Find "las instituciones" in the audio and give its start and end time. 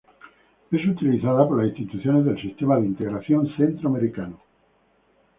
1.59-2.25